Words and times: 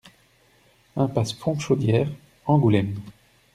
Impasse 0.95 1.35
Fontchaudière, 1.35 2.09
Angoulême 2.47 2.95